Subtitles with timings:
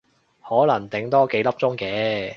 [0.49, 2.29] 可能頂多幾粒鐘嘅